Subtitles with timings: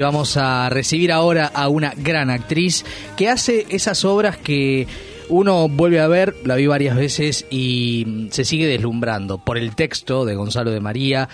[0.00, 2.84] Vamos a recibir ahora a una gran actriz
[3.16, 4.86] que hace esas obras que
[5.28, 10.24] uno vuelve a ver, la vi varias veces y se sigue deslumbrando por el texto
[10.24, 11.28] de Gonzalo de María,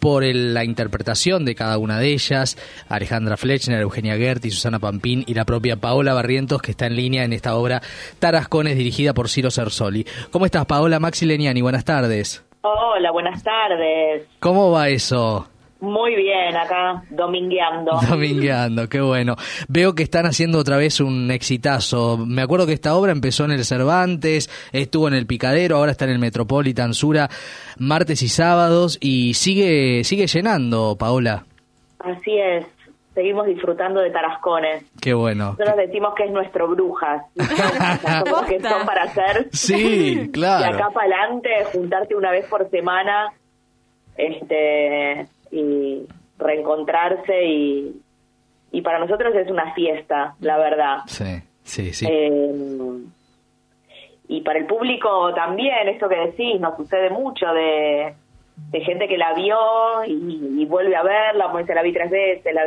[0.00, 2.56] por la interpretación de cada una de ellas,
[2.88, 7.22] Alejandra Flechner, Eugenia Gerti, Susana Pampín y la propia Paola Barrientos que está en línea
[7.24, 7.82] en esta obra
[8.18, 10.06] Tarascones dirigida por Ciro Cersoli.
[10.30, 11.60] ¿Cómo estás Paola Maxi Leniani?
[11.60, 12.42] Buenas tardes.
[12.62, 14.26] Hola, buenas tardes.
[14.40, 15.46] ¿Cómo va eso?
[15.80, 17.92] Muy bien, acá, domingueando.
[18.08, 19.36] Domingueando, qué bueno.
[19.68, 22.16] Veo que están haciendo otra vez un exitazo.
[22.16, 26.06] Me acuerdo que esta obra empezó en el Cervantes, estuvo en el Picadero, ahora está
[26.06, 27.28] en el Metropolitan Sura,
[27.78, 31.44] martes y sábados, y sigue, sigue llenando, Paola.
[31.98, 32.64] Así es,
[33.14, 34.84] seguimos disfrutando de Tarascones.
[35.00, 35.56] Qué bueno.
[35.58, 37.22] Nosotros decimos que es nuestro brujas.
[37.34, 39.48] que son para hacer.
[39.52, 40.64] Sí, claro.
[40.70, 43.32] Y acá para adelante, juntarte una vez por semana,
[44.16, 46.06] este y
[46.38, 48.00] reencontrarse y,
[48.72, 50.98] y para nosotros es una fiesta, la verdad.
[51.06, 52.06] Sí, sí, sí.
[52.08, 53.00] Eh,
[54.28, 58.14] y para el público también, esto que decís, nos sucede mucho de,
[58.70, 59.56] de gente que la vio
[60.06, 62.62] y, vuelve a verla, como dice, la vi tres veces, la,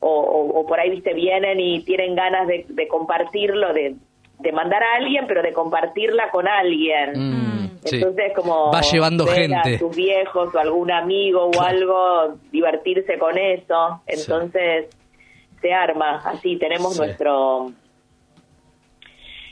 [0.00, 0.10] o,
[0.54, 3.96] o, por ahí, viste, vienen y tienen ganas de, de compartirlo, de,
[4.38, 7.12] de mandar a alguien, pero de compartirla con alguien.
[7.16, 9.76] Mm, Entonces, como va llevando gente.
[9.76, 14.02] A sus viejos o algún amigo o algo, divertirse con eso.
[14.06, 14.86] Entonces,
[15.60, 16.22] se arma.
[16.24, 17.72] Así tenemos nuestro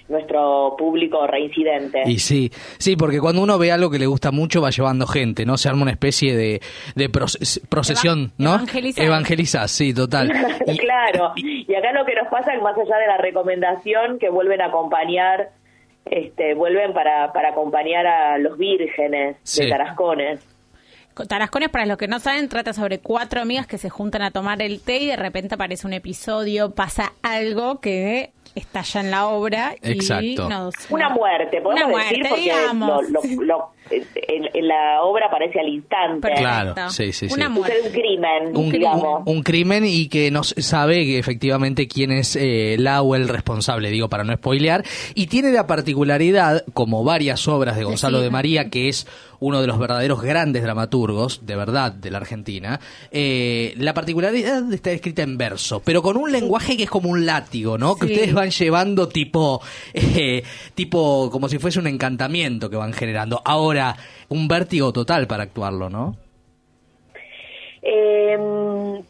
[0.08, 2.02] nuestro público reincidente.
[2.06, 5.44] Y sí, sí, porque cuando uno ve algo que le gusta mucho va llevando gente,
[5.44, 5.56] ¿no?
[5.56, 6.60] Se arma una especie de,
[6.94, 8.54] de procesión, ¿no?
[8.54, 9.04] Evangelizar.
[9.04, 10.28] Evangelizar, sí, total.
[10.78, 14.60] claro, y acá lo que nos pasa es más allá de la recomendación que vuelven
[14.60, 15.50] a acompañar,
[16.10, 20.46] este, vuelven para, para acompañar a los vírgenes de Tarascones.
[21.28, 24.60] Tarascones, para los que no saben, trata sobre cuatro amigas que se juntan a tomar
[24.60, 29.74] el té y de repente aparece un episodio, pasa algo que estalla en la obra
[29.82, 30.24] Exacto.
[30.24, 30.38] y
[30.90, 32.28] una muerte, podemos una decir, muerte,
[33.08, 36.32] porque lo, en, la obra aparece al instante.
[36.36, 37.34] Claro, sí, sí, sí.
[37.34, 39.22] un crimen, un, digamos.
[39.26, 43.90] Un, crimen y que no sabe que efectivamente quién es eh, la o el responsable,
[43.90, 44.84] digo, para no spoilear.
[45.14, 49.06] Y tiene la particularidad, como varias obras de Gonzalo de María, que es
[49.40, 52.80] uno de los verdaderos grandes dramaturgos, de verdad, de la Argentina,
[53.10, 57.26] eh, la particularidad estar escrita en verso, pero con un lenguaje que es como un
[57.26, 57.96] látigo, ¿no?
[57.96, 59.60] Que ustedes van llevando tipo,
[59.94, 60.42] eh,
[60.74, 63.40] tipo, como si fuese un encantamiento que van generando.
[63.44, 63.96] Ahora,
[64.28, 66.16] un vértigo total para actuarlo, ¿no?
[67.82, 69.02] Em,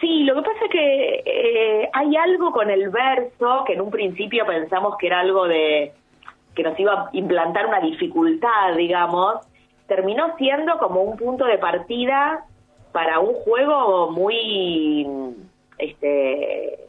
[0.00, 3.90] sí, lo que pasa es que eh, hay algo con el verso que en un
[3.90, 5.92] principio pensamos que era algo de
[6.58, 9.46] que nos iba a implantar una dificultad, digamos,
[9.86, 12.44] terminó siendo como un punto de partida
[12.90, 15.06] para un juego muy,
[15.78, 16.80] este,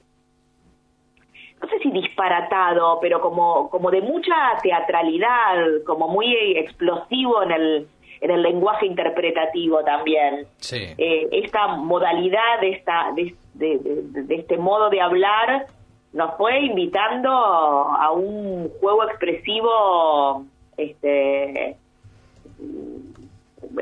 [1.62, 7.88] no sé si disparatado, pero como, como de mucha teatralidad, como muy explosivo en el,
[8.22, 10.48] en el lenguaje interpretativo también.
[10.72, 15.68] Eh, esta modalidad, de, esta, de, de, este modo de hablar,
[16.14, 20.46] nos fue invitando a un juego expresivo
[20.78, 21.78] este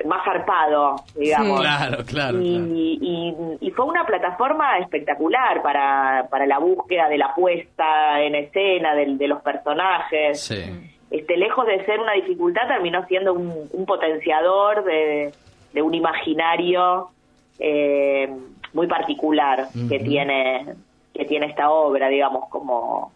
[0.05, 1.61] más zarpado, digamos.
[1.61, 8.21] claro, claro, y, Y, fue una plataforma espectacular para, para la búsqueda de la puesta
[8.21, 10.51] en escena de, los personajes.
[11.09, 15.31] Este, lejos de ser una dificultad, terminó siendo un, potenciador de,
[15.73, 17.09] de, un imaginario
[17.59, 18.29] eh,
[18.73, 20.75] muy particular que tiene
[21.17, 23.11] que tiene esta obra, digamos, como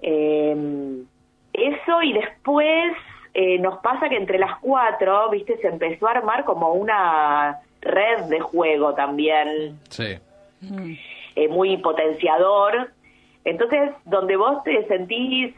[0.00, 1.04] eh,
[1.52, 2.92] eso y después
[3.34, 8.24] eh, nos pasa que entre las cuatro, viste, se empezó a armar como una red
[8.30, 9.78] de juego también.
[9.90, 10.16] Sí.
[11.36, 12.90] Eh, muy potenciador.
[13.44, 15.54] Entonces, donde vos te sentís,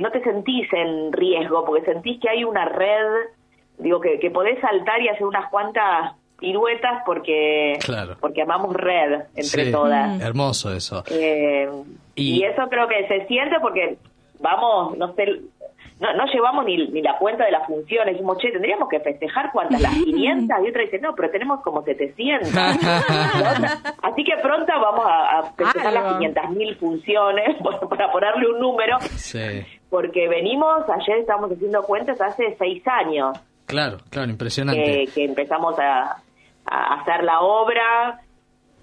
[0.00, 3.30] no te sentís en riesgo, porque sentís que hay una red,
[3.78, 7.78] digo, que, que podés saltar y hacer unas cuantas piruetas porque
[8.20, 10.20] porque amamos red entre todas.
[10.20, 11.04] Hermoso eso.
[11.10, 11.68] Eh,
[12.14, 12.42] y...
[12.44, 13.98] eso creo que se siente porque
[14.38, 15.40] vamos, no sé,
[15.98, 18.14] no, no llevamos ni, ni la cuenta de las funciones.
[18.14, 20.58] Dijimos, che, tendríamos que festejar cuántas, las 500.
[20.64, 22.48] Y otra dice, no, pero tenemos como 700.
[24.02, 27.56] Así que pronto vamos a, festejar las 500 mil funciones,
[27.88, 28.98] para ponerle un número.
[29.88, 33.38] Porque venimos, ayer estábamos haciendo cuentas hace seis años.
[33.66, 35.06] Claro, claro, impresionante.
[35.12, 36.22] que empezamos a,
[36.66, 38.20] a hacer la obra,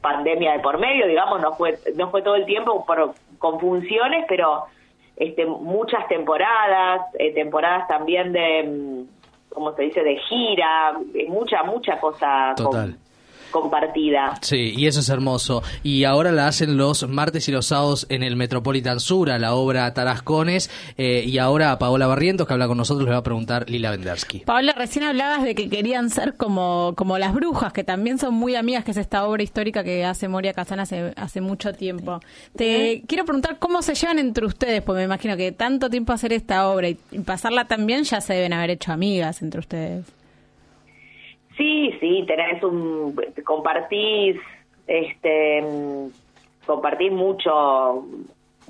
[0.02, 4.26] pandemia de por medio, digamos, no fue, no fue todo el tiempo por, con funciones,
[4.28, 4.66] pero
[5.16, 10.98] este, muchas temporadas, eh, temporadas también de, mm, ¿cómo se dice?, de gira,
[11.28, 12.54] mucha, mucha cosa.
[12.56, 12.96] Total.
[13.54, 14.34] Compartida.
[14.42, 15.64] Sí, y eso es hermoso.
[15.84, 19.94] Y ahora la hacen los martes y los sábados en el Metropolitan Sura, la obra
[19.94, 20.70] Tarascones.
[20.98, 24.40] Eh, y ahora Paola Barrientos, que habla con nosotros, le va a preguntar Lila Vendersky.
[24.40, 28.56] Paola, recién hablabas de que querían ser como, como las brujas, que también son muy
[28.56, 32.20] amigas, que es esta obra histórica que hace Moria Casana hace, hace mucho tiempo.
[32.56, 36.34] Te quiero preguntar cómo se llevan entre ustedes, porque me imagino que tanto tiempo hacer
[36.34, 36.96] esta obra y
[37.26, 40.23] pasarla también ya se deben haber hecho amigas entre ustedes.
[41.84, 43.14] Sí, sí, tenés un,
[43.44, 44.38] compartís,
[44.88, 45.62] este,
[46.66, 48.06] compartís mucho,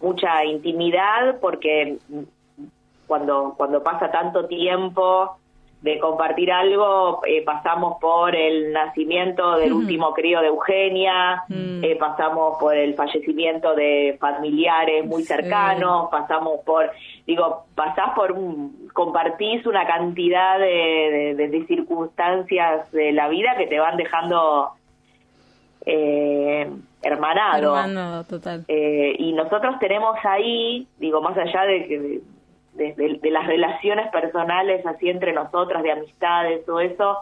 [0.01, 1.99] mucha intimidad porque
[3.05, 5.37] cuando, cuando pasa tanto tiempo
[5.83, 11.83] de compartir algo, eh, pasamos por el nacimiento del último crío de Eugenia, mm.
[11.83, 16.89] eh, pasamos por el fallecimiento de familiares muy cercanos, pasamos por,
[17.27, 23.77] digo, pasás por un, compartís una cantidad de, de, circunstancias de la vida que te
[23.77, 24.69] van dejando
[25.85, 26.71] eh,
[27.01, 27.57] hermanado.
[27.57, 28.63] hermanado total.
[28.69, 32.21] Eh, y nosotros tenemos ahí, digo, más allá de que
[32.75, 37.17] de, las relaciones personales así entre nosotras, de amistades, o eso,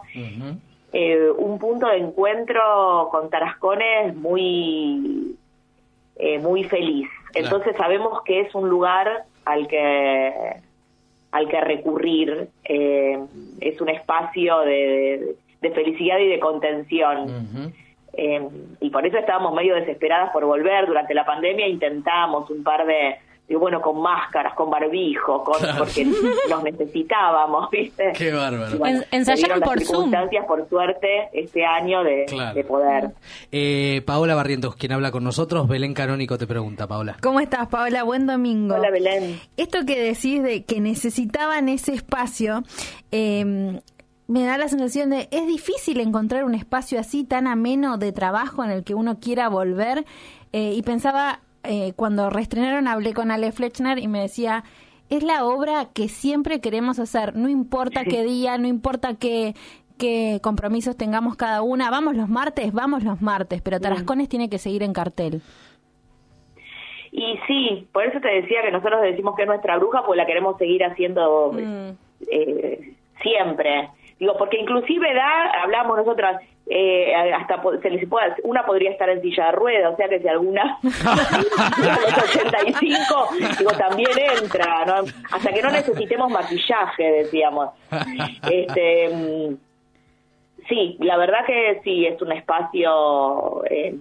[0.92, 5.36] eh, un punto de encuentro con Tarascones muy,
[6.16, 7.08] eh, muy feliz.
[7.34, 10.60] Entonces sabemos que es un lugar al que
[11.32, 13.18] al que recurrir, eh,
[13.60, 17.72] es un espacio de, felicidad y de contención.
[18.80, 20.86] y por eso estábamos medio desesperadas por volver.
[20.86, 23.16] Durante la pandemia intentamos un par de,
[23.52, 26.06] y bueno, con máscaras, con barbijo, con, porque
[26.48, 28.12] los necesitábamos, ¿viste?
[28.16, 28.78] Qué bárbaro.
[29.10, 33.10] ensayaron por circunstancias, por suerte, este año de, poder.
[33.50, 37.18] Eh, Paola Barrientos, quien habla con nosotros, Belén Canónico te pregunta, Paola.
[37.22, 38.04] ¿Cómo estás, Paola?
[38.04, 38.74] Buen domingo.
[38.74, 39.38] Hola, Belén.
[39.58, 42.62] Esto que decís de que necesitaban ese espacio,
[43.10, 43.44] eh,
[44.28, 48.64] me da la sensación de es difícil encontrar un espacio así tan ameno de trabajo
[48.64, 50.06] en el que uno quiera volver
[50.54, 54.64] eh, y pensaba eh, cuando reestrenaron hablé con Ale Flechner y me decía,
[55.10, 59.54] es la obra que siempre queremos hacer, no importa qué día, no importa qué,
[59.98, 64.58] qué compromisos tengamos cada una, vamos los martes, vamos los martes, pero Tarascones tiene que
[64.58, 65.42] seguir en cartel.
[67.12, 70.24] Y sí, por eso te decía que nosotros decimos que es nuestra bruja, pues la
[70.24, 71.90] queremos seguir haciendo mm.
[72.30, 73.90] eh, siempre.
[74.22, 79.20] Digo, porque inclusive da, hablamos nosotras, eh, hasta se les puede, una podría estar en
[79.20, 83.28] silla de ruedas, o sea que si alguna los 85,
[83.58, 84.10] digo, también
[84.40, 85.10] entra, ¿no?
[85.32, 87.70] hasta que no necesitemos maquillaje, decíamos.
[88.48, 89.56] Este, mm,
[90.68, 93.96] sí, la verdad que sí, es un espacio, eh,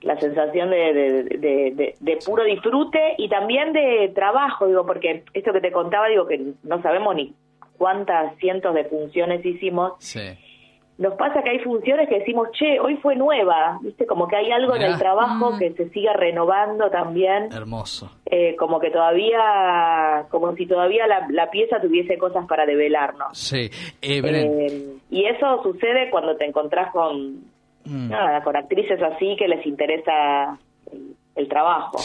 [0.00, 0.94] la sensación de,
[1.38, 6.26] de, de, puro disfrute y también de trabajo, digo, porque esto que te contaba, digo
[6.26, 7.34] que no sabemos ni
[7.82, 9.94] cuántas cientos de funciones hicimos.
[10.98, 14.06] Nos pasa que hay funciones que decimos, che, hoy fue nueva, ¿viste?
[14.06, 15.58] Como que hay algo en el trabajo mm.
[15.58, 17.50] que se sigue renovando también.
[17.50, 18.08] Hermoso.
[18.26, 23.36] Eh, como que todavía, como si todavía la, pieza tuviese cosas para develarnos.
[23.36, 23.68] Sí.
[24.00, 27.40] Eh, eh, y eso sucede cuando te encontrás con,
[27.84, 28.08] mm.
[28.08, 30.56] nada, con actrices así que les interesa
[31.34, 31.98] el trabajo.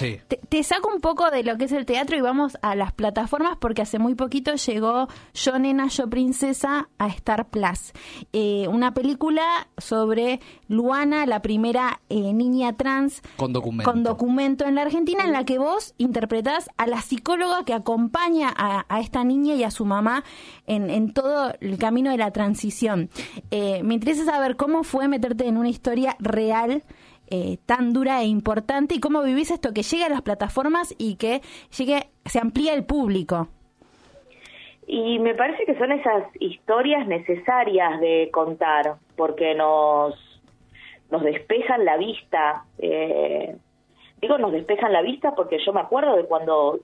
[0.49, 3.57] Te, saco un poco de lo que es el teatro y vamos a las plataformas
[3.59, 7.93] porque hace muy poquito llegó Yo Nena, Yo Princesa a Star Plus.
[8.31, 13.91] Eh, una película sobre Luana, la primera eh, niña trans con documento.
[13.91, 18.53] con documento en la Argentina, en la que vos interpretás a la psicóloga que acompaña
[18.55, 20.23] a, esta niña y a su mamá
[20.65, 23.09] en, en todo el camino de la transición.
[23.51, 26.83] Eh, me interesa saber cómo fue meterte en una historia real
[27.29, 31.15] eh, tan dura e importante y cómo vivís esto que llega a las plataformas y
[31.15, 31.41] que
[31.77, 33.49] llegue, se amplía el público.
[34.87, 40.15] Y me parece que son esas historias necesarias de contar, porque nos,
[41.11, 42.63] nos despejan la vista.
[42.77, 43.57] Eh,
[44.21, 46.79] digo, nos despejan la vista porque yo me acuerdo de cuando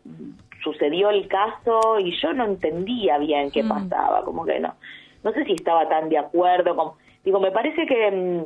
[0.61, 3.69] sucedió el caso y yo no entendía bien qué mm.
[3.69, 4.75] pasaba, como que no,
[5.23, 6.75] no sé si estaba tan de acuerdo.
[6.75, 8.45] Como, digo, me parece que mm,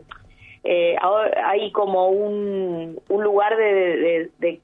[0.69, 0.97] eh,
[1.45, 4.59] hay como un, un lugar de, de,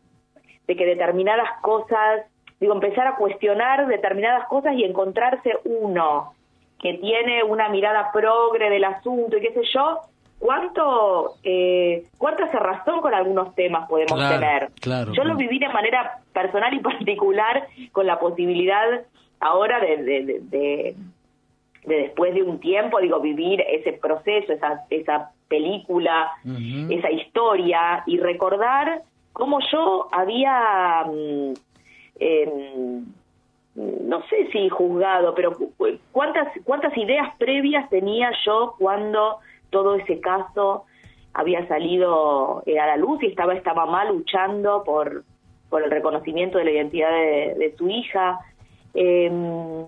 [0.68, 2.24] que determinadas cosas,
[2.60, 6.34] digo, empezar a cuestionar determinadas cosas y encontrarse uno
[6.82, 10.02] que tiene una mirada progre del asunto y qué sé yo,
[10.40, 14.72] cuánto eh, cuánta razón con algunos temas podemos tener.
[15.14, 19.06] Yo lo viví de manera personal y particular con la posibilidad
[19.40, 20.96] ahora de, de, de, de
[21.86, 26.32] después de un tiempo, digo, vivir ese proceso, esa, esa película,
[26.90, 31.54] esa historia y recordar cómo yo había, mm,
[32.20, 33.06] em,
[33.76, 35.58] no sé si juzgado, pero
[36.12, 40.86] cuántas, cuántas ideas previas tenía yo cuando todo ese caso
[41.34, 45.24] había salido a la luz y estaba esta mamá luchando por,
[45.70, 48.40] por el reconocimiento de la identidad de, su hija.
[48.94, 49.88] Em,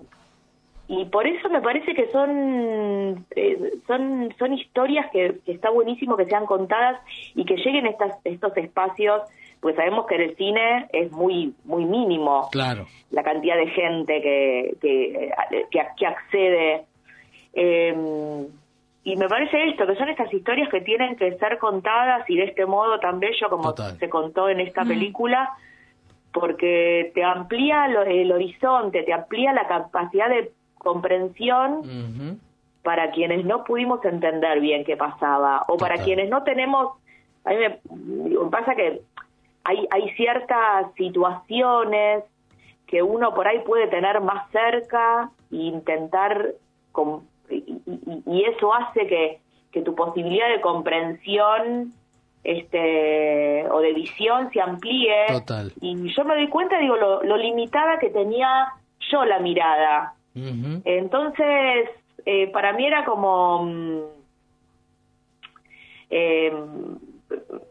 [0.88, 6.26] y por eso me parece que son eh, son son historias que, está buenísimo que
[6.26, 7.00] sean contadas
[7.34, 9.22] y que lleguen estas estos espacios
[9.60, 12.86] pues sabemos que en el cine es muy muy mínimo claro.
[13.10, 15.32] la cantidad de gente que que,
[15.70, 16.84] que, accede.
[17.52, 18.46] Em,
[19.02, 22.44] y me parece esto que son estas historias que tienen que ser contadas y de
[22.44, 25.50] este modo tan bello como se contó en esta película
[26.32, 30.52] porque te amplía el horizonte te amplía la capacidad de
[30.86, 32.38] comprensión
[32.82, 36.92] para quienes no pudimos entender bien qué pasaba o para quienes no tenemos
[37.44, 39.02] a mí me, pasa que
[39.64, 42.22] hay hay ciertas situaciones
[42.86, 46.54] que uno por ahí puede tener más cerca e intentar
[47.50, 49.40] y, eso hace que,
[49.72, 51.92] que tu posibilidad de comprensión
[52.44, 55.26] este o de visión se amplíe.
[55.80, 58.68] Y yo me doy cuenta digo lo, lo limitada que tenía
[59.10, 61.88] yo la mirada entonces,
[62.24, 63.64] eh, para mí era como...
[63.64, 64.00] Mm,
[66.10, 66.52] eh,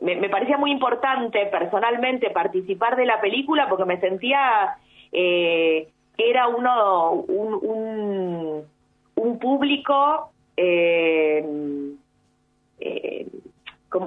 [0.02, 4.78] me, parecía muy importante personalmente participar de la película porque me sentía
[5.12, 8.64] eh, era uno un, un,
[9.16, 11.46] un público eh,
[12.80, 13.28] eh,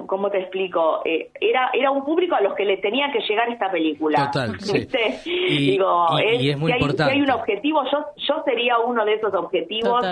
[0.07, 1.01] ¿cómo, te explico?
[1.05, 4.31] Eh, era era un público a los que le tenía que llegar esta película.
[4.31, 4.57] Total,
[5.25, 9.33] Y, Digo, es, muy si, hay, hay, un objetivo, yo, yo sería uno de esos
[9.33, 10.05] objetivos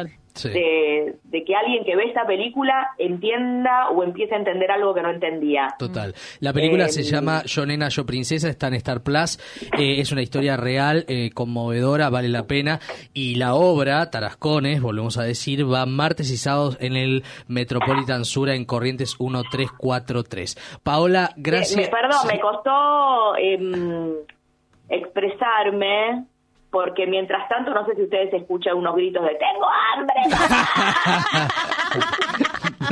[0.44, 5.10] de, que alguien que ve esta película entienda o empiece a entender algo que no
[5.10, 5.76] entendía.
[5.78, 6.14] Total.
[6.40, 9.40] La película se eh, llama Yo Nena, Yo Princesa, está en Star Plus.
[9.78, 12.80] Eh, es una historia real, eh, conmovedora, vale la pena.
[13.14, 18.56] Y la obra, Tarascones, volvemos a decir, va martes y sábados en el Metropolitan Sura
[18.56, 20.80] en Corrientes 1343.
[20.84, 21.90] Paola, gracias.
[21.90, 24.14] perdón, me costó em,
[24.90, 26.26] expresarme
[26.78, 29.66] porque mientras tanto, no sé si ustedes escuchan unos gritos de ¡Tengo
[29.96, 30.14] hambre!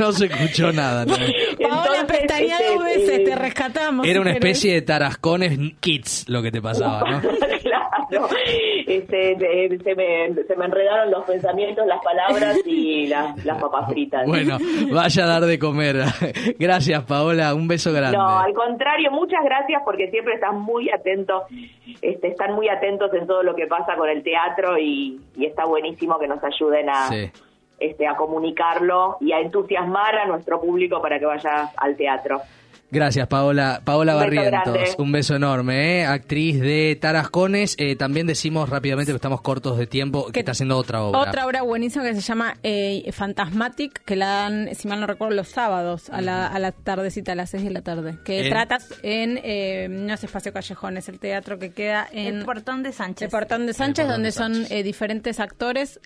[0.00, 1.04] no se escuchó nada.
[1.04, 1.14] ¿no?
[1.14, 4.04] Paola pestañea dos este, veces, te rescatamos.
[4.04, 7.20] Era una especie de tarascones kids lo que te pasaba, ¿no?
[7.62, 7.85] claro.
[8.86, 14.26] Este, se, me, se, me, enredaron los pensamientos, las palabras y las, las papas fritas.
[14.26, 14.58] Bueno,
[14.92, 15.96] vaya a dar de comer.
[16.58, 17.54] Gracias, Paola.
[17.54, 18.16] Un beso grande.
[18.16, 21.42] No, al contrario, muchas gracias porque siempre están muy atentos,
[22.00, 26.18] este, están muy atentos en todo lo que pasa con el teatro y, está buenísimo
[26.18, 27.08] que nos ayuden a,
[27.78, 32.40] este, a comunicarlo y a entusiasmar a nuestro público para que vaya al teatro.
[32.96, 33.82] Gracias, Paola.
[33.84, 36.06] Paola Barrientos, un beso enorme, ¿eh?
[36.06, 37.74] actriz de Tarascones.
[37.76, 41.20] Eh, también decimos rápidamente que estamos cortos de tiempo, que, está haciendo otra obra.
[41.20, 45.36] Otra obra buenísima que se llama eh, Fantasmatic, que la dan, si mal no recuerdo,
[45.36, 48.16] los sábados a la, a la tardecita, a las 6 de la tarde.
[48.24, 52.36] Que tratas en eh, No es Espacio Callejón, es el teatro que queda en...
[52.38, 53.26] El Portón de Sánchez.
[53.26, 56.00] El Portón de Sánchez, donde son diferentes actores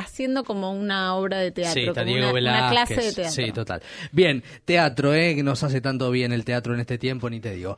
[0.00, 3.32] haciendo como una obra de teatro, como una, clase de teatro.
[3.32, 3.82] Sí, total.
[4.12, 5.34] Bien, teatro, ¿eh?
[5.34, 7.68] Que nos hace tanto bien el teatro en este tiempo, ni te digo.